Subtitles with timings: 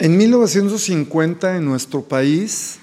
[0.00, 2.80] En 1950 en nuestro país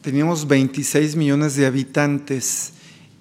[0.00, 2.72] teníamos 26 millones de habitantes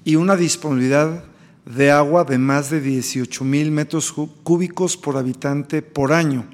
[0.05, 1.25] y una disponibilidad
[1.65, 4.13] de agua de más de 18 mil metros
[4.43, 6.45] cúbicos por habitante por año,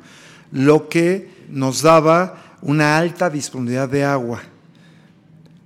[0.52, 4.42] lo que nos daba una alta disponibilidad de agua.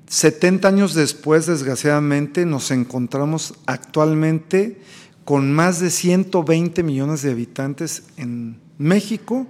[0.09, 4.81] 70 años después, desgraciadamente, nos encontramos actualmente
[5.23, 9.47] con más de 120 millones de habitantes en México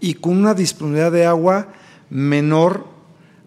[0.00, 1.68] y con una disponibilidad de agua
[2.08, 2.86] menor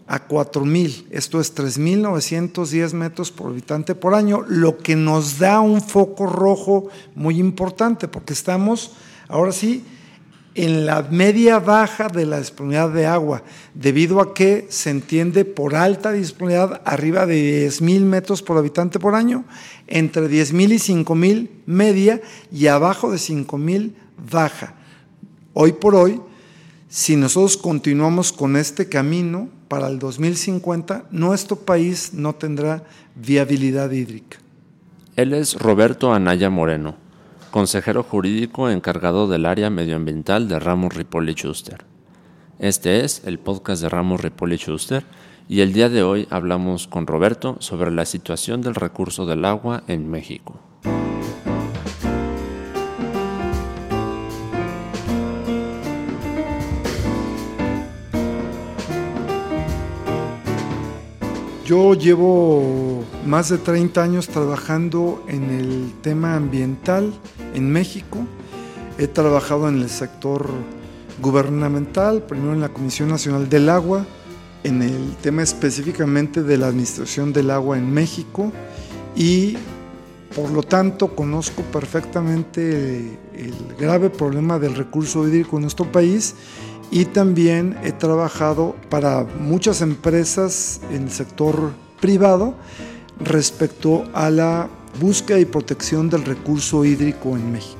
[0.07, 5.81] a 4.000, esto es 3.910 metros por habitante por año, lo que nos da un
[5.81, 8.91] foco rojo muy importante, porque estamos
[9.27, 9.83] ahora sí
[10.55, 15.75] en la media baja de la disponibilidad de agua, debido a que se entiende por
[15.75, 19.45] alta disponibilidad arriba de 10.000 metros por habitante por año,
[19.87, 23.93] entre 10.000 y 5.000 media y abajo de 5.000
[24.31, 24.75] baja.
[25.53, 26.21] Hoy por hoy,
[26.93, 32.83] si nosotros continuamos con este camino, para el 2050 nuestro país no tendrá
[33.15, 34.37] viabilidad hídrica.
[35.15, 36.95] Él es Roberto Anaya Moreno,
[37.49, 41.83] consejero jurídico encargado del área medioambiental de Ramos Ripoli Schuster.
[42.59, 45.03] Este es el podcast de Ramos Ripoli Schuster
[45.49, 49.83] y el día de hoy hablamos con Roberto sobre la situación del recurso del agua
[49.87, 50.59] en México.
[61.65, 67.13] Yo llevo más de 30 años trabajando en el tema ambiental
[67.53, 68.19] en México.
[68.97, 70.49] He trabajado en el sector
[71.21, 74.05] gubernamental, primero en la Comisión Nacional del Agua,
[74.65, 78.51] en el tema específicamente de la administración del agua en México
[79.15, 79.55] y
[80.35, 86.35] por lo tanto conozco perfectamente el grave problema del recurso hídrico en nuestro país
[86.93, 92.53] y también he trabajado para muchas empresas en el sector privado
[93.19, 94.69] respecto a la
[95.01, 97.79] búsqueda y protección del recurso hídrico en México.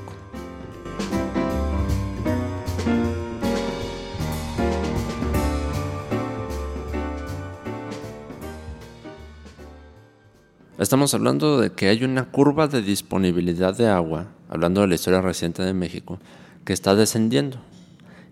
[10.76, 15.20] Estamos hablando de que hay una curva de disponibilidad de agua, hablando de la historia
[15.20, 16.18] reciente de México,
[16.64, 17.60] que está descendiendo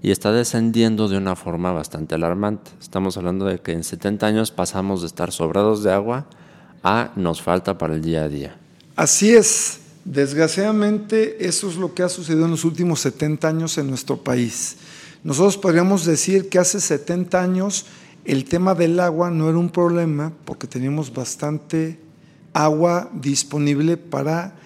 [0.02, 2.72] y está descendiendo de una forma bastante alarmante.
[2.80, 6.26] Estamos hablando de que en 70 años pasamos de estar sobrados de agua
[6.82, 8.56] a nos falta para el día a día.
[8.96, 9.78] Así es.
[10.04, 14.76] Desgraciadamente eso es lo que ha sucedido en los últimos 70 años en nuestro país.
[15.22, 17.86] Nosotros podríamos decir que hace 70 años
[18.24, 22.00] el tema del agua no era un problema porque teníamos bastante
[22.52, 24.56] agua disponible para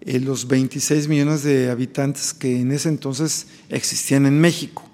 [0.00, 4.85] eh, los 26 millones de habitantes que en ese entonces existían en México.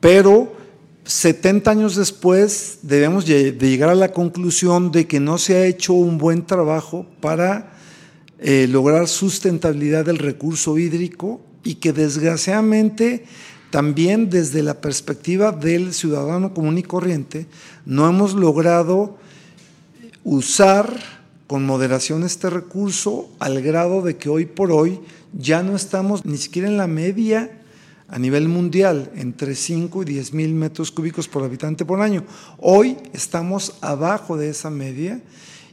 [0.00, 0.56] Pero
[1.04, 5.94] 70 años después debemos de llegar a la conclusión de que no se ha hecho
[5.94, 7.72] un buen trabajo para
[8.38, 13.24] eh, lograr sustentabilidad del recurso hídrico y que desgraciadamente
[13.70, 17.46] también desde la perspectiva del ciudadano común y corriente
[17.84, 19.18] no hemos logrado
[20.24, 20.94] usar
[21.46, 25.00] con moderación este recurso al grado de que hoy por hoy
[25.32, 27.57] ya no estamos ni siquiera en la media
[28.08, 32.24] a nivel mundial entre 5 y 10 mil metros cúbicos por habitante por año.
[32.58, 35.20] Hoy estamos abajo de esa media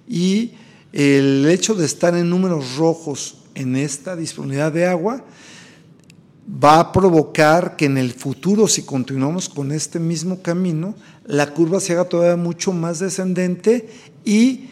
[0.08, 0.52] y
[0.92, 5.24] el hecho de estar en números rojos en esta disponibilidad de agua
[6.48, 10.94] va a provocar que en el futuro, si continuamos con este mismo camino,
[11.26, 13.90] la curva se haga todavía mucho más descendente
[14.26, 14.70] y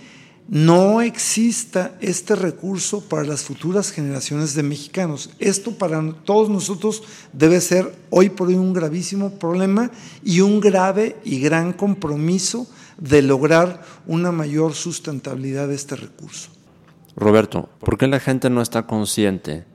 [0.48, 5.30] no exista este recurso para las futuras generaciones de mexicanos.
[5.40, 9.90] Esto para todos nosotros debe ser hoy por hoy un gravísimo problema
[10.24, 12.68] y un grave y gran compromiso
[12.98, 16.50] de lograr una mayor sustentabilidad de este recurso.
[17.16, 19.66] Roberto, ¿por qué la gente no está consciente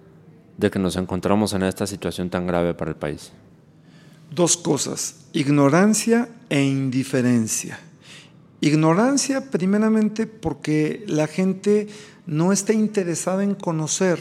[0.56, 3.33] de que nos encontramos en esta situación tan grave para el país?
[4.31, 7.81] Dos cosas, ignorancia e indiferencia.
[8.60, 11.87] Ignorancia primeramente porque la gente
[12.26, 14.19] no está interesada en conocer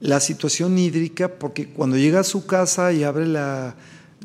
[0.00, 3.76] la situación hídrica porque cuando llega a su casa y abre la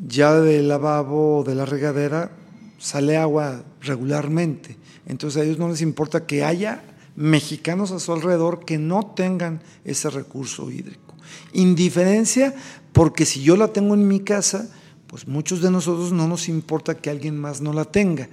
[0.08, 2.30] llave del lavabo o de la regadera,
[2.78, 4.78] sale agua regularmente.
[5.04, 6.82] Entonces a ellos no les importa que haya
[7.16, 11.14] mexicanos a su alrededor que no tengan ese recurso hídrico.
[11.52, 12.54] Indiferencia
[12.94, 14.70] porque si yo la tengo en mi casa,
[15.06, 18.30] pues muchos de nosotros no nos importa que alguien más no la tenga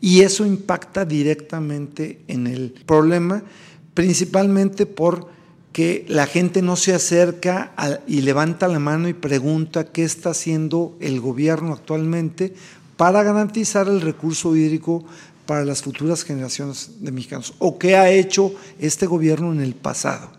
[0.00, 3.42] y eso impacta directamente en el problema,
[3.94, 5.28] principalmente por
[5.72, 7.72] que la gente no se acerca
[8.06, 12.54] y levanta la mano y pregunta qué está haciendo el gobierno actualmente
[12.96, 15.04] para garantizar el recurso hídrico
[15.46, 20.30] para las futuras generaciones de mexicanos o qué ha hecho este gobierno en el pasado.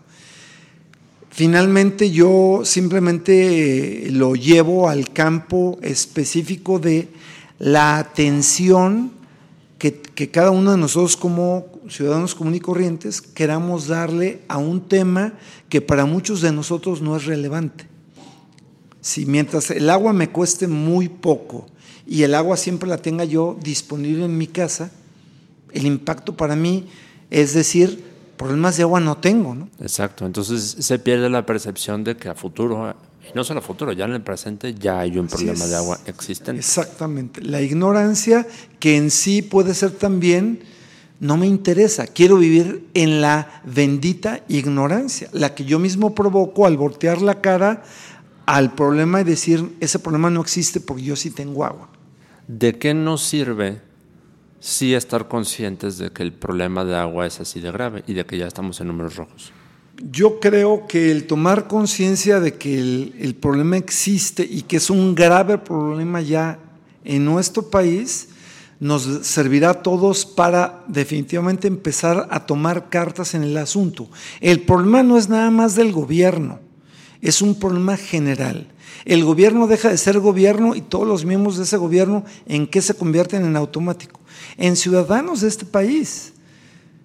[1.30, 7.08] Finalmente yo simplemente eh, lo llevo al campo específico de
[7.58, 9.21] la atención
[9.82, 15.34] que, cada uno de nosotros como ciudadanos comunes y corrientes queramos darle a un tema
[15.70, 17.88] que para muchos de nosotros no es relevante.
[19.02, 21.66] Si mientras el agua me cueste muy poco
[22.06, 24.92] y el agua siempre la tenga yo disponible en mi casa,
[25.74, 26.88] el impacto para mí
[27.32, 28.04] es decir,
[28.38, 29.56] problemas de agua no tengo.
[29.56, 29.68] ¿no?
[29.80, 32.96] Exacto, entonces se pierde la percepción de que a futuro,
[33.32, 36.00] y no solo a futuro, ya en el presente ya hay un problema de agua
[36.06, 36.60] existente.
[36.60, 38.48] Exactamente, la ignorancia
[38.80, 40.64] que en sí puede ser también,
[41.20, 46.78] no me interesa, quiero vivir en la bendita ignorancia, la que yo mismo provoco al
[46.78, 47.84] voltear la cara
[48.46, 51.90] al problema y decir, ese problema no existe porque yo sí tengo agua.
[52.48, 53.82] ¿De qué nos sirve
[54.62, 58.26] sí estar conscientes de que el problema de agua es así de grave y de
[58.26, 59.52] que ya estamos en números rojos.
[60.10, 65.14] Yo creo que el tomar conciencia de que el, problema existe y que es un
[65.14, 66.58] grave problema ya
[67.04, 68.30] en nuestro país,
[68.80, 74.10] nos servirá a todos para definitivamente empezar a tomar cartas en el asunto.
[74.40, 76.60] El problema no es nada más del gobierno,
[77.22, 78.68] es un problema general.
[79.06, 82.82] El gobierno deja de ser gobierno y todos los miembros de ese gobierno en qué
[82.82, 84.20] se convierten en automático
[84.58, 86.34] en ciudadanos de este país.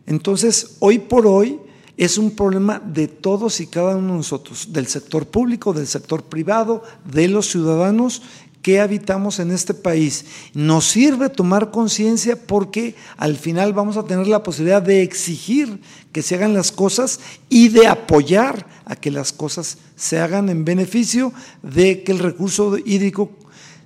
[0.07, 1.59] Entonces, hoy por hoy
[1.97, 6.23] es un problema de todos y cada uno de nosotros, del sector público, del sector
[6.25, 8.23] privado, de los ciudadanos
[8.61, 10.27] que habitamos en este país.
[10.53, 15.81] Nos sirve tomar conciencia porque al final vamos a tener la posibilidad de exigir
[16.13, 20.65] que se hagan las cosas y de apoyar a que las cosas se hagan en
[20.65, 21.33] beneficio
[21.63, 23.31] de que el recurso hídrico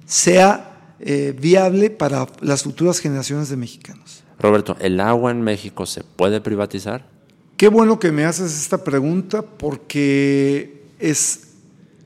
[0.07, 4.25] sea eh, viable para las futuras generaciones de mexicanos.
[4.39, 7.20] Roberto, ¿el agua en México se puede privatizar?
[7.61, 11.41] Qué bueno que me haces esta pregunta porque es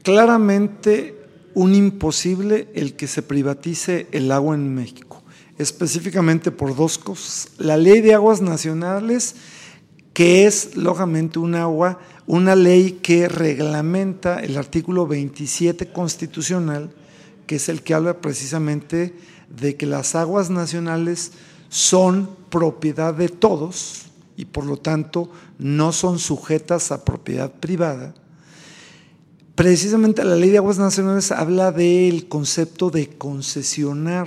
[0.03, 1.15] claramente
[1.55, 5.23] un imposible el que se privatice el agua en México,
[5.57, 7.51] específicamente por dos cosas.
[7.57, 9.37] La ley de aguas nacionales,
[10.13, 16.91] que es lógicamente un agua, una ley que reglamenta el artículo 27 constitucional,
[17.47, 19.15] que es el que habla precisamente
[19.57, 21.31] de que las aguas nacionales
[21.69, 24.05] son propiedad de todos
[24.37, 28.15] y por lo tanto no son sujetas a propiedad privada.
[29.55, 34.27] Precisamente la ley de aguas nacionales habla del concepto de concesionar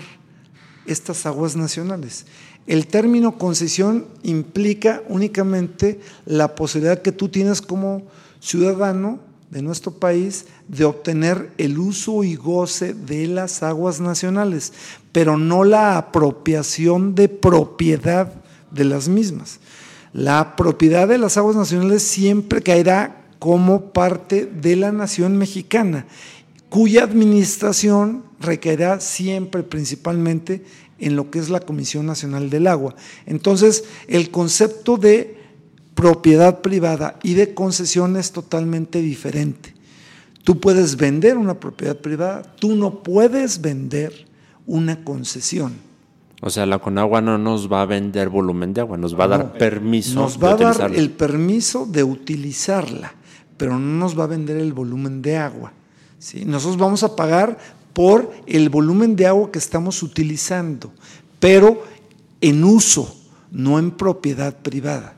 [0.86, 2.25] estas aguas nacionales.
[2.65, 8.04] El término concesión implica únicamente la posibilidad que tú tienes como
[8.39, 9.19] ciudadano
[9.51, 14.74] de nuestro país de obtener el uso y goce de las aguas nacionales,
[15.12, 18.33] pero no la apropiación de propiedad
[18.71, 19.59] de las mismas.
[20.18, 26.08] La propiedad de las aguas nacionales siempre caerá como parte de la nación mexicana,
[26.69, 30.66] cuya administración recaerá siempre principalmente
[30.98, 32.96] en lo que es la Comisión Nacional del Agua.
[33.28, 35.38] Entonces, el concepto de
[35.94, 39.75] propiedad privada y de concesión es totalmente diferente.
[40.44, 44.25] Tú puedes vender una propiedad privada, tú no puedes vender
[44.66, 45.86] una concesión.
[46.41, 49.27] O sea, la Conagua no nos va a vender volumen de agua, nos va a
[49.27, 50.15] dar permiso.
[50.15, 53.13] Nos va a dar el permiso de utilizarla,
[53.57, 55.73] pero no nos va a vender el volumen de agua.
[56.19, 56.45] ¿sí?
[56.45, 57.57] Nosotros vamos a pagar
[57.94, 60.91] por el volumen de agua que estamos utilizando,
[61.39, 61.83] pero
[62.39, 63.15] en uso,
[63.51, 65.17] no en propiedad privada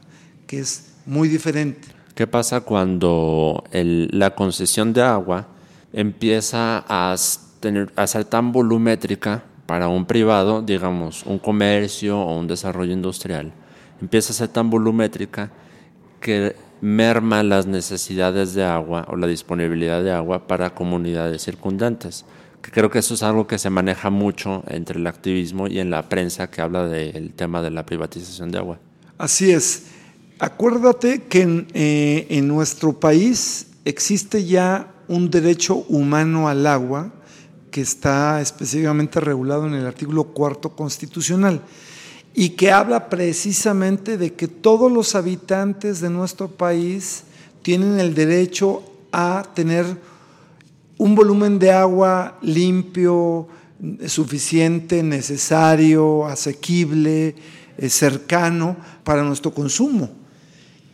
[0.49, 1.87] que es muy diferente.
[2.15, 5.47] ¿Qué pasa cuando la concesión de agua
[5.93, 7.15] empieza a,
[7.59, 13.53] tener, a ser tan volumétrica para un privado, digamos, un comercio o un desarrollo industrial?
[14.01, 15.51] Empieza a ser tan volumétrica
[16.19, 22.25] que merma las necesidades de agua o la disponibilidad de agua para comunidades circundantes.
[22.63, 25.91] Que creo que eso es algo que se maneja mucho entre el activismo y en
[25.91, 28.79] la prensa que habla del tema de la privatización de agua.
[29.19, 29.83] Así es.
[30.39, 37.13] Acuérdate que eh, en, nuestro país existe ya un derecho humano al agua
[37.71, 41.61] que está específicamente regulado en el artículo cuarto constitucional
[42.33, 47.23] y que habla precisamente de que todos los habitantes de nuestro país
[47.61, 49.85] tienen el derecho a tener
[50.97, 53.47] un volumen de agua limpio,
[54.07, 57.35] suficiente, necesario, asequible,
[57.77, 60.09] eh, cercano para nuestro consumo.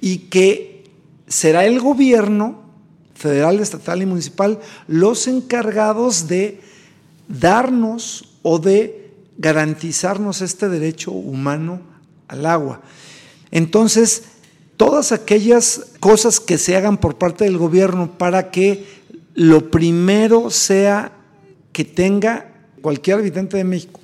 [0.02, 0.84] Y que
[1.28, 2.62] será el gobierno
[3.16, 6.62] federal, estatal y municipal los encargados de
[7.28, 11.82] darnos o de garantizarnos este derecho humano
[12.28, 12.82] al agua.
[13.52, 14.24] Entonces,
[14.78, 18.86] todas aquellas cosas que se hagan por parte del gobierno para que
[19.34, 21.12] lo primero sea
[21.72, 22.52] que tenga
[22.82, 24.00] cualquier habitante de México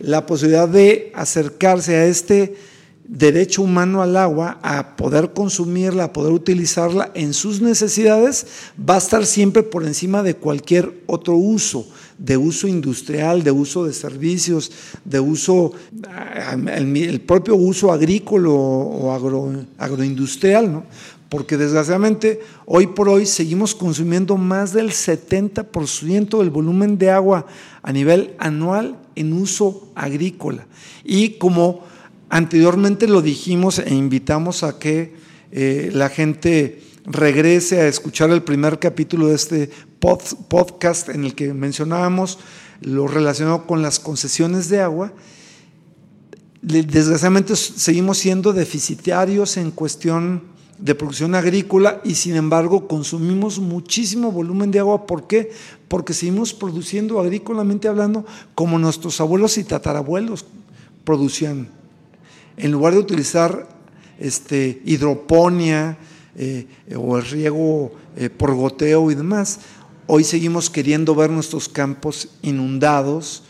[0.00, 2.56] la posibilidad de acercarse a este
[3.04, 8.46] derecho humano al agua, a poder consumirla, a poder utilizarla en sus necesidades,
[8.78, 11.86] va a estar siempre por encima de cualquier otro uso,
[12.20, 14.70] de uso industrial, de uso de servicios,
[15.04, 15.72] de uso,
[16.72, 19.10] el, propio uso agrícola o
[19.78, 20.84] agroindustrial, ¿no?
[21.30, 27.46] porque desgraciadamente hoy por hoy seguimos consumiendo más del 70% del volumen de agua
[27.82, 30.66] a nivel anual en uso agrícola.
[31.04, 31.84] Y como
[32.28, 35.14] anteriormente lo dijimos e invitamos a que
[35.52, 41.52] eh, la gente regrese a escuchar el primer capítulo de este podcast en el que
[41.54, 42.38] mencionábamos
[42.80, 45.12] lo relacionado con las concesiones de agua,
[46.62, 50.42] desgraciadamente seguimos siendo deficitarios en cuestión
[50.78, 55.06] de producción agrícola y sin embargo consumimos muchísimo volumen de agua.
[55.06, 55.52] ¿Por qué?
[55.88, 60.46] Porque seguimos produciendo agrícolamente hablando como nuestros abuelos y tatarabuelos
[61.04, 61.68] producían.
[62.56, 63.68] En lugar de utilizar
[64.18, 65.98] este, hidroponía
[66.42, 66.66] eh,
[66.96, 69.60] o el riego eh, por goteo y demás,
[70.06, 73.42] hoy seguimos queriendo ver nuestros campos inundados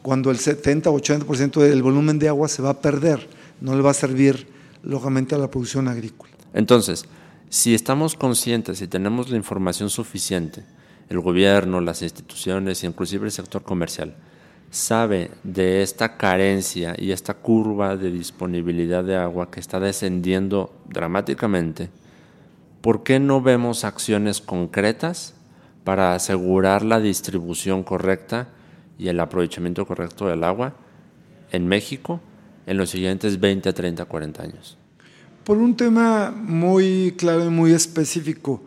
[0.00, 3.28] cuando el 70 o 80% del volumen de agua se va a perder.
[3.60, 4.46] No le va a servir
[4.82, 6.32] lógicamente a la producción agrícola.
[6.54, 7.04] Entonces,
[7.50, 10.64] si estamos conscientes y tenemos la información suficiente,
[11.10, 14.16] el gobierno, las instituciones, inclusive el sector comercial,
[14.70, 21.90] sabe de esta carencia y esta curva de disponibilidad de agua que está descendiendo dramáticamente,
[22.80, 25.34] ¿por qué no vemos acciones concretas
[25.84, 28.48] para asegurar la distribución correcta
[28.98, 30.74] y el aprovechamiento correcto del agua
[31.50, 32.20] en México
[32.66, 34.78] en los siguientes 20, 30, 40 años?
[35.48, 38.60] por un tema muy claro y muy específico,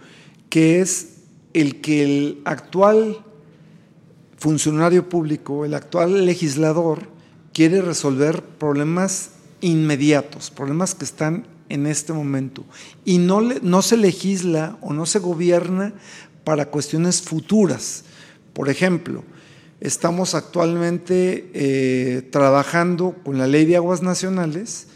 [0.49, 1.17] que es
[1.53, 3.23] el que el actual
[4.37, 7.03] funcionario público, el actual legislador,
[7.53, 12.63] quiere resolver problemas inmediatos, problemas que están en este momento.
[13.05, 15.93] Y no, no se legisla o no se gobierna
[16.43, 18.03] para cuestiones futuras.
[18.53, 19.23] Por ejemplo,
[19.79, 24.87] estamos actualmente eh, trabajando con la ley de aguas nacionales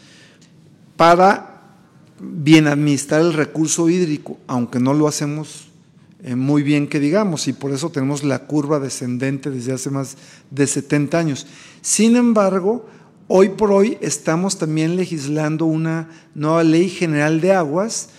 [0.96, 1.62] para
[2.20, 5.68] bien administrar el recurso hídrico, aunque no lo hacemos
[6.22, 10.16] eh, muy bien que digamos, y por eso tenemos la curva descendente desde hace más
[10.50, 11.46] de 70 años.
[11.80, 12.86] Sin embargo,
[13.28, 18.10] hoy por hoy estamos también legislando una nueva ley general de aguas,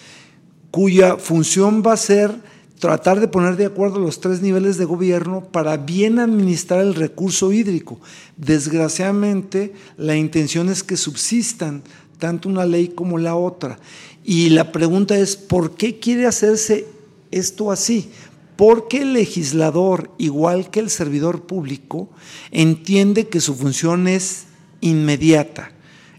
[0.72, 2.36] cuya función va a ser
[2.80, 7.52] tratar de poner de acuerdo los tres niveles de gobierno para bien administrar el recurso
[7.52, 8.00] hídrico.
[8.36, 11.82] Desgraciadamente, la intención es que subsistan
[12.20, 13.80] tanto una ley como la otra.
[14.24, 16.86] Y la pregunta es, ¿por qué quiere hacerse
[17.32, 18.12] esto así?
[18.56, 22.10] Porque el legislador, igual que el servidor público,
[22.52, 24.47] entiende que su función es
[24.82, 25.72] inmediata.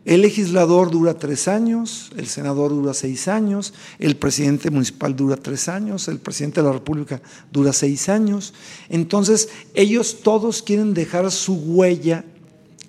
[0.04, 5.68] El legislador dura tres años, el senador dura seis años, el presidente municipal dura tres
[5.68, 7.20] años, el presidente de la República
[7.52, 8.54] dura seis años.
[8.88, 12.24] Entonces, ellos todos quieren dejar su huella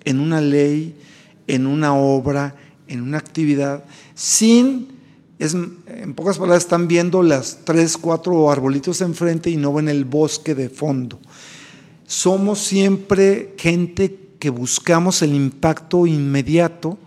[0.04, 0.96] en una ley,
[1.46, 2.56] en una obra,
[2.88, 3.84] en una actividad
[4.14, 4.88] sin,
[5.38, 10.06] es, en pocas palabras, están viendo las tres, cuatro arbolitos enfrente y no ven el
[10.06, 11.18] bosque de fondo.
[12.06, 16.98] Somos siempre gente que buscamos el impacto inmediato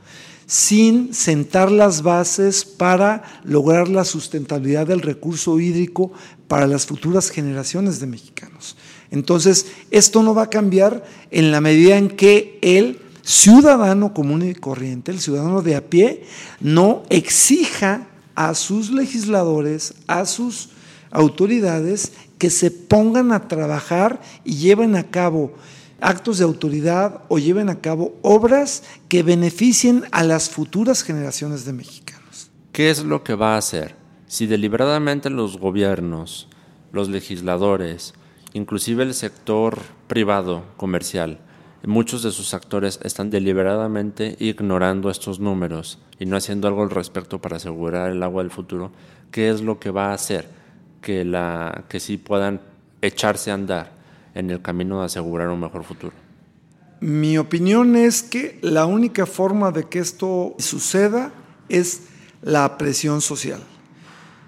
[0.46, 6.14] sin sentar las bases para lograr la sustentabilidad del recurso hídrico
[6.48, 8.78] para las futuras generaciones de mexicanos.
[9.10, 14.54] Entonces, esto no va a cambiar en la medida en que él ciudadano común y
[14.54, 16.24] corriente, el ciudadano de a pie,
[16.60, 20.70] no exija a sus legisladores, a sus
[21.10, 25.54] autoridades, que se pongan a trabajar y lleven a cabo
[26.02, 31.74] actos de autoridad o lleven a cabo obras que beneficien a las futuras generaciones de
[31.74, 32.52] mexicanos.
[32.72, 33.96] ¿Qué es lo que va a hacer?
[34.28, 36.48] Si deliberadamente los gobiernos,
[36.92, 38.14] los legisladores,
[38.54, 41.40] inclusive el sector privado, comercial,
[41.86, 47.40] muchos de sus actores están deliberadamente ignorando estos números y no haciendo algo al respecto
[47.40, 48.92] para asegurar el agua del futuro,
[49.32, 50.48] ¿qué es lo que va a hacer
[51.02, 52.62] que, la, que sí puedan
[53.02, 53.93] echarse a andar
[54.36, 56.14] en el camino de asegurar un mejor futuro?
[57.00, 61.34] Mi opinión es que la única forma de que esto suceda
[61.70, 62.04] es
[62.42, 63.62] la presión social.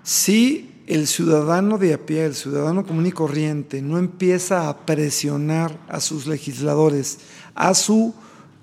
[0.03, 5.77] Si el ciudadano de a pie, el ciudadano común y corriente, no empieza a presionar
[5.87, 7.19] a sus legisladores,
[7.55, 8.13] a su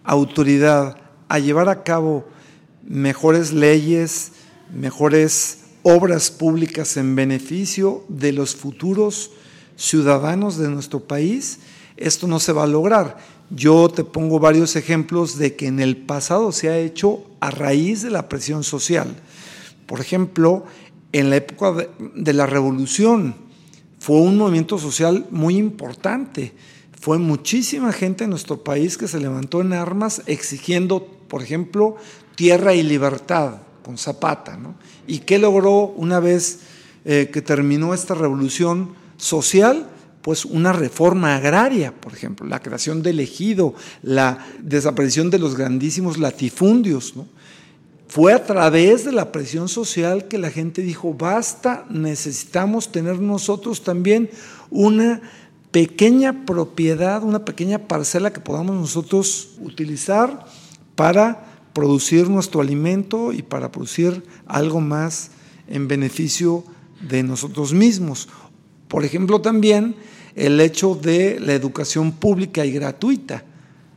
[0.05, 0.97] autoridad,
[1.29, 2.27] a llevar a cabo
[2.83, 4.33] mejores leyes,
[4.73, 9.33] mejores obras públicas en beneficio de los futuros
[9.77, 11.61] ciudadanos de nuestro país,
[11.97, 13.19] esto no se va a lograr.
[13.51, 18.03] Yo te pongo varios ejemplos de que en el pasado se ha hecho a raíz
[18.03, 19.15] de la presión social.
[19.87, 20.65] Por ejemplo,
[21.13, 23.35] en la época de, la revolución
[23.99, 26.53] fue un movimiento social muy importante.
[26.99, 31.97] Fue muchísima gente en nuestro país que se levantó en armas exigiendo, por ejemplo,
[32.37, 34.59] tierra y libertad con Zapata.
[35.07, 36.61] ¿Y qué logró una vez
[37.05, 39.89] eh, que terminó esta revolución social?
[40.23, 46.19] Pues una reforma agraria, por ejemplo, la creación del ejido, la desaparición de los grandísimos
[46.19, 47.15] latifundios.
[48.07, 53.83] Fue a través de la presión social que la gente dijo, basta, necesitamos tener nosotros
[53.83, 54.31] también
[54.71, 55.23] una
[55.73, 60.45] pequeña propiedad, una pequeña parcela que podamos nosotros utilizar
[60.95, 65.31] para producir nuestro alimento y para producir algo más
[65.67, 66.65] en beneficio
[67.09, 68.29] de nosotros mismos.
[68.93, 69.95] Por ejemplo, también
[70.35, 73.43] el hecho de la educación pública y gratuita.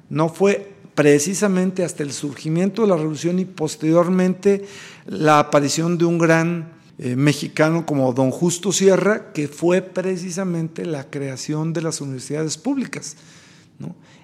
[0.09, 4.63] No fue precisamente hasta el surgimiento de la revolución y posteriormente
[5.05, 11.09] la aparición de un gran eh, mexicano como don Justo Sierra, que fue precisamente la
[11.09, 13.17] creación de las universidades públicas.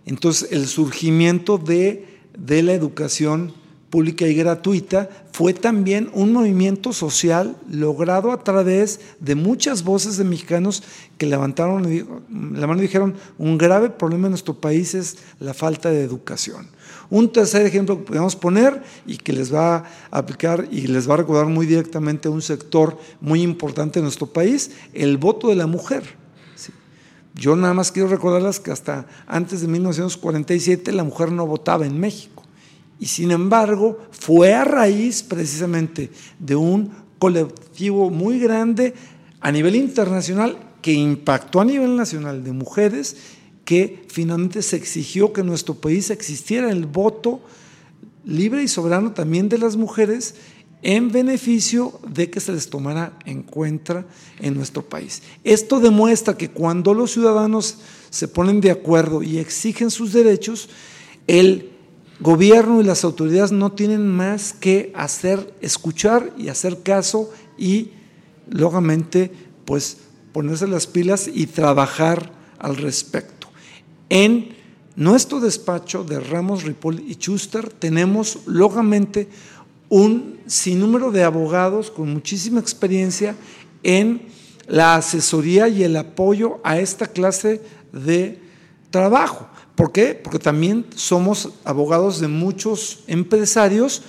[0.06, 3.54] Entonces, el surgimiento de, de la educación
[3.92, 10.24] pública y gratuita, fue también un movimiento social logrado a través de muchas voces de
[10.24, 10.82] mexicanos
[11.18, 11.84] que levantaron
[12.54, 16.68] la mano y dijeron, un grave problema en nuestro país es la falta de educación.
[17.10, 21.16] Un tercer ejemplo que podemos poner y que les va a aplicar y les va
[21.16, 25.56] a recordar muy directamente a un sector muy importante en nuestro país, el voto de
[25.56, 26.22] la mujer.
[27.36, 32.00] Yo nada más quiero recordarles que hasta antes de 1947 la mujer no votaba en
[32.00, 32.44] México.
[33.02, 38.94] Y sin embargo, fue a raíz precisamente de un colectivo muy grande
[39.40, 43.18] a nivel internacional que impactó a nivel nacional de mujeres
[43.66, 47.42] que finalmente se exigió que en nuestro país existiera el voto
[48.24, 50.36] libre y soberano también de las mujeres
[50.84, 54.06] en beneficio de que se les tomara en cuenta
[54.40, 55.24] en nuestro país.
[55.44, 57.80] Esto demuestra que cuando los ciudadanos
[58.12, 60.70] se ponen de acuerdo y exigen sus derechos,
[61.26, 61.71] el
[62.22, 67.90] gobierno y las autoridades no tienen más que hacer, escuchar y hacer caso y,
[68.50, 69.32] lógicamente,
[69.66, 69.98] pues
[70.32, 73.48] ponerse las pilas y trabajar al respecto.
[74.10, 74.56] En
[74.96, 79.28] nuestro despacho de Ramos, Ripoll y Schuster tenemos, lógicamente,
[79.90, 83.36] un sinnúmero de abogados con muchísima experiencia
[83.84, 84.28] en
[84.68, 88.40] la asesoría y el apoyo a esta clase de
[88.90, 89.50] trabajo.
[89.82, 90.14] ¿Por qué?
[90.14, 94.04] Porque también somos abogados de muchos empresarios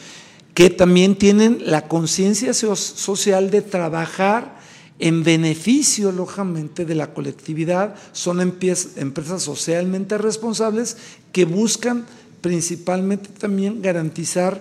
[0.52, 4.58] que también tienen la conciencia social de trabajar
[4.98, 7.94] en beneficio, lógicamente, de la colectividad.
[8.12, 10.98] Son empresas socialmente responsables
[11.32, 12.04] que buscan
[12.42, 14.60] principalmente también garantizar,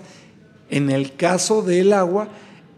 [0.69, 2.29] en el caso del agua,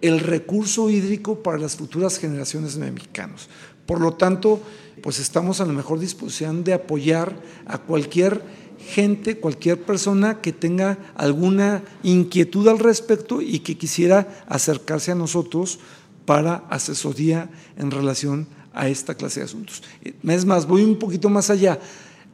[0.02, 3.48] el recurso hídrico para las futuras generaciones mexicanos.
[3.86, 4.60] Por lo tanto,
[5.04, 8.42] pues estamos a la mejor disposición de apoyar a cualquier
[8.80, 15.80] gente, cualquier persona que tenga alguna inquietud al respecto y que quisiera acercarse a nosotros
[16.26, 19.84] para asesoría en relación a esta clase de asuntos.
[20.24, 21.80] Es más, voy un poquito más allá.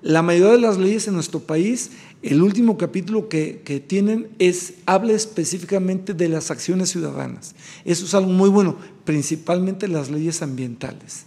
[0.04, 1.90] La mayoría de las leyes en nuestro país,
[2.22, 7.56] el último capítulo que, que, tienen es, habla específicamente de las acciones ciudadanas.
[7.84, 11.26] Eso es algo muy bueno, principalmente las leyes ambientales.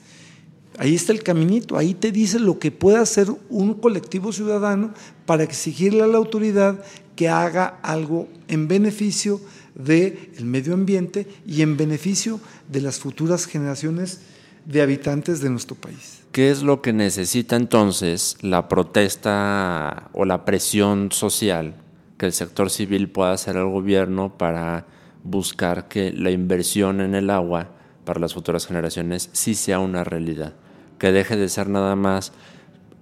[0.78, 4.92] Ahí está el caminito, ahí te dice lo que puede hacer un colectivo ciudadano
[5.26, 6.82] para exigirle a la autoridad
[7.14, 9.40] que haga algo en beneficio
[9.74, 14.20] del medio ambiente y en beneficio de las futuras generaciones
[14.64, 16.22] de habitantes de nuestro país.
[16.32, 21.74] ¿Qué es lo que necesita entonces la protesta o la presión social
[22.16, 24.86] que el sector civil pueda hacer al gobierno para
[25.24, 27.70] buscar que la inversión en el agua
[28.04, 30.54] para las futuras generaciones sí sea una realidad?
[31.02, 32.30] Que deje de ser nada más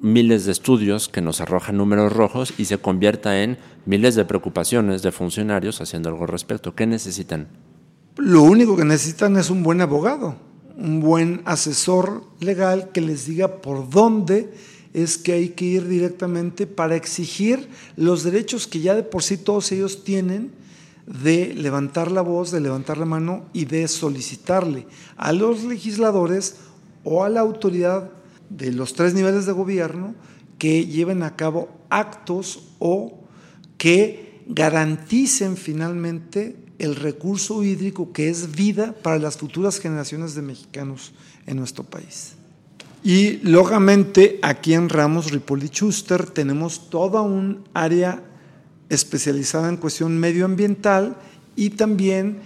[0.01, 5.03] miles de estudios que nos arrojan números rojos y se convierta en miles de preocupaciones
[5.03, 6.75] de funcionarios haciendo algo al respecto.
[6.75, 7.49] ¿Qué necesitan?
[8.17, 10.37] Lo único que necesitan es un buen abogado,
[10.79, 14.51] un buen asesor legal que les diga por dónde
[14.95, 19.37] es que hay que ir directamente para exigir los derechos que ya de por sí
[19.37, 20.53] todos ellos tienen
[21.07, 24.87] de levantar la voz, de levantar la mano y de solicitarle
[25.19, 26.57] a los legisladores
[27.05, 28.11] o a la autoridad
[28.49, 30.15] de los tres niveles de gobierno
[30.59, 33.25] que lleven a cabo actos o
[33.79, 41.13] que garanticen finalmente el recurso hídrico que es vida para las futuras generaciones de mexicanos
[41.47, 42.35] en nuestro país.
[43.03, 48.23] Y lógicamente aquí en Ramos Ripoli Schuster tenemos toda un área
[48.91, 51.17] especializada en cuestión medioambiental
[51.57, 52.41] y también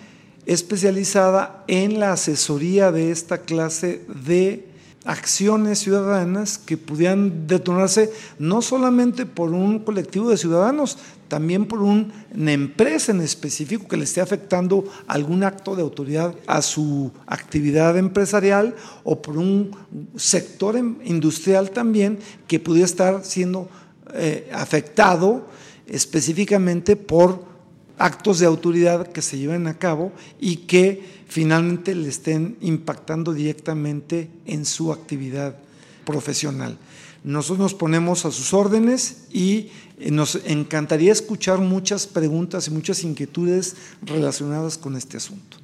[0.47, 4.67] especializada en la asesoría de esta clase de
[5.05, 12.53] acciones ciudadanas que pudieran detonarse no solamente por un colectivo de ciudadanos, también por una
[12.53, 18.75] empresa en específico que le esté afectando algún acto de autoridad a su actividad empresarial
[19.03, 19.73] o por un
[20.17, 23.69] sector industrial también que pudiera estar siendo
[24.15, 25.47] eh, afectado
[25.87, 27.54] específicamente por
[27.99, 34.31] actos de autoridad que se lleven a cabo y que finalmente le estén impactando directamente
[34.47, 35.57] en su actividad
[36.05, 36.77] profesional.
[37.25, 39.71] Nosotros nos ponemos a sus órdenes y
[40.11, 45.64] nos encantaría escuchar muchas preguntas y muchas inquietudes relacionadas con este asunto.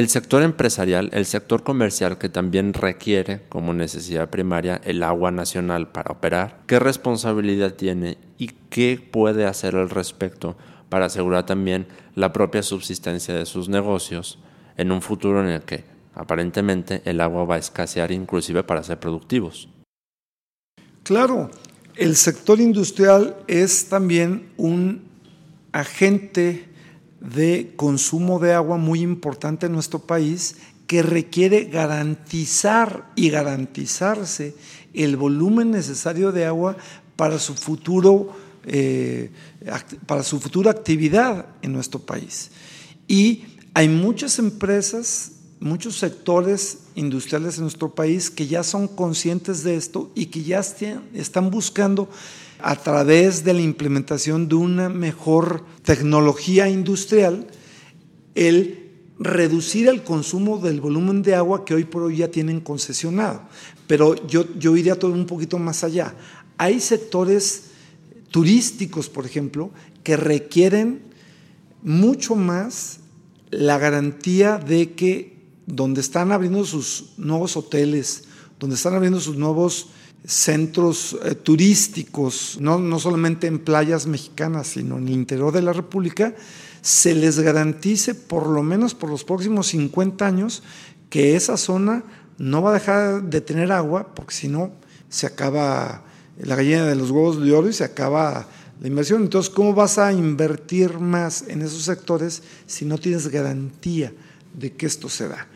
[0.00, 5.92] El sector empresarial, el sector comercial que también requiere como necesidad primaria el agua nacional
[5.92, 10.56] para operar, ¿qué responsabilidad tiene y qué puede hacer al respecto
[10.88, 14.38] para asegurar también la propia subsistencia de sus negocios
[14.78, 15.84] en un futuro en el que
[16.14, 19.68] aparentemente el agua va a escasear inclusive para ser productivos?
[21.02, 21.50] Claro,
[21.96, 25.02] el sector industrial es también un
[25.72, 26.69] agente
[27.20, 30.56] de consumo de agua muy importante en nuestro país
[30.86, 34.54] que requiere garantizar y garantizarse
[34.94, 36.76] el volumen necesario de agua
[37.16, 38.34] para su futuro
[38.66, 39.30] eh,
[40.06, 42.50] para su futura actividad en nuestro país.
[43.08, 49.76] Y hay muchas empresas, muchos sectores industriales en nuestro país que ya son conscientes de
[49.76, 50.60] esto y que ya
[51.14, 52.08] están buscando
[52.62, 57.46] a través de la implementación de una mejor tecnología industrial,
[58.34, 63.42] el reducir el consumo del volumen de agua que hoy por hoy ya tienen concesionado.
[63.86, 66.14] Pero yo, yo iría todo un poquito más allá.
[66.56, 67.64] Hay sectores
[68.30, 69.70] turísticos, por ejemplo,
[70.02, 71.02] que requieren
[71.82, 73.00] mucho más
[73.50, 75.29] la garantía de que
[75.72, 78.24] donde están abriendo sus nuevos hoteles,
[78.58, 79.88] donde están abriendo sus nuevos
[80.24, 85.72] centros eh, turísticos, no, no solamente en playas mexicanas, sino en el interior de la
[85.72, 86.34] República,
[86.82, 90.62] se les garantice por lo menos por los próximos 50 años
[91.08, 92.04] que esa zona
[92.38, 94.72] no va a dejar de tener agua, porque si no
[95.08, 96.04] se acaba
[96.38, 98.46] la gallina de los huevos de oro y se acaba
[98.80, 99.22] la inversión.
[99.22, 104.12] Entonces, ¿cómo vas a invertir más en esos sectores si no tienes garantía
[104.54, 105.46] de que esto se da?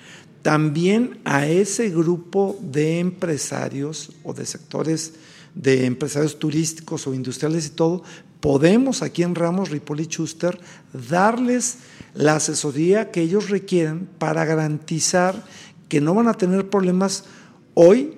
[0.44, 5.14] también a ese grupo de empresarios o de sectores
[5.54, 8.02] de empresarios turísticos o industriales y todo,
[8.40, 10.61] podemos aquí en Ramos, Ripoli Schuster
[10.92, 11.78] darles
[12.12, 15.42] la asesoría que ellos requieren para garantizar
[15.88, 17.24] que no van a tener problemas
[17.72, 18.12] hoy,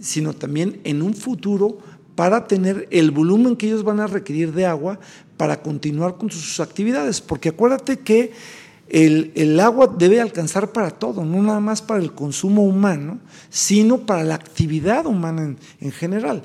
[0.00, 1.78] sino también en un futuro
[2.14, 5.00] para tener el volumen que ellos van a requerir de agua
[5.38, 7.22] para continuar con sus actividades.
[7.22, 8.32] Porque acuérdate que
[8.88, 13.18] el, agua debe alcanzar para todo, no nada más para el consumo humano,
[13.50, 16.42] sino para la actividad humana en, general.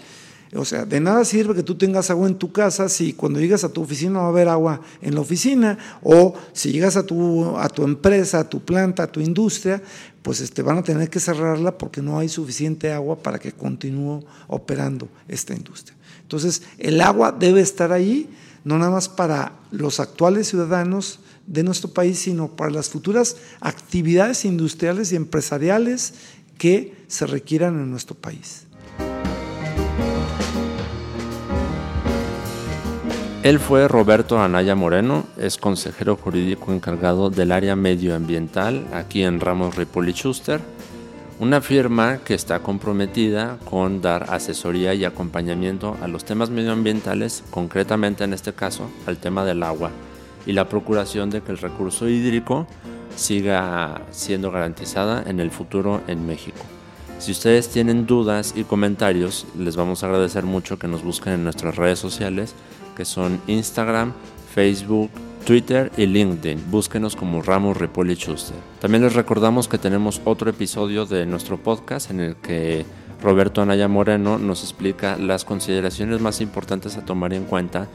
[0.55, 3.63] O sea, de nada sirve que tú tengas agua en tu casa si cuando llegas
[3.63, 7.55] a tu oficina va a haber agua en la oficina o si llegas a tu,
[7.55, 9.79] a tu empresa, a tu planta, a tu industria,
[10.23, 14.23] pues este, van a tener que cerrarla porque no hay suficiente agua para que continúe
[14.47, 15.95] operando esta industria.
[16.23, 18.29] Entonces, el agua debe estar ahí,
[18.63, 24.45] no nada más para los actuales ciudadanos, de nuestro país, sino para las futuras actividades
[24.45, 26.13] industriales y empresariales
[26.57, 28.65] que se requieran en nuestro país.
[33.41, 39.75] Él fue Roberto Anaya Moreno, es consejero jurídico encargado del área medioambiental aquí en Ramos
[39.75, 40.59] Ripoli Schuster,
[41.39, 48.25] una firma que está comprometida con dar asesoría y acompañamiento a los temas medioambientales, concretamente
[48.25, 49.89] en este caso al tema del agua
[50.49, 52.65] y la procuración de que el recurso hídrico
[53.15, 56.57] siga siendo garantizada en el futuro en México.
[57.19, 61.43] Si ustedes tienen dudas y comentarios, les vamos a agradecer mucho que nos busquen en
[61.43, 62.55] nuestras redes sociales,
[62.97, 64.13] que son Instagram,
[64.51, 65.11] Facebook,
[65.45, 66.71] Twitter y LinkedIn.
[66.71, 68.17] Búsquenos como Ramos Repoli
[68.81, 72.87] También les recordamos que tenemos otro episodio de nuestro podcast en el que
[73.21, 77.87] Roberto Anaya Moreno nos explica las consideraciones más importantes a tomar en cuenta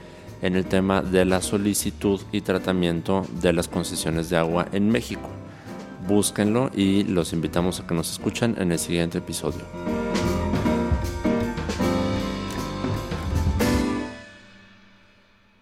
[0.45, 5.31] en el tema de la solicitud y tratamiento de las concesiones de agua en México.
[6.07, 9.63] Búsquenlo y los invitamos a que nos escuchen en el siguiente episodio.